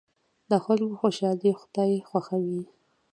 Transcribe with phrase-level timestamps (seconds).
[0.49, 2.61] د خلکو خوشحالي خدای خوښوي.